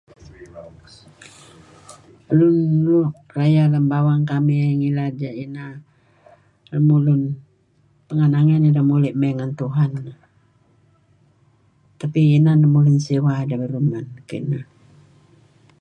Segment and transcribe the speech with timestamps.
[2.37, 5.13] Lun nuk rayeh ngen bawang kamih ngilad
[8.07, 9.91] pengeh nangey nideh muli' mey ngan Tuhan
[11.99, 14.07] tapi inan lun siwa deh ngi ruma'.
[14.29, 14.65] Kineh.